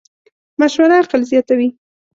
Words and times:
مشوره 0.59 0.95
عقل 1.01 1.21
زیاتوې. 1.29 1.67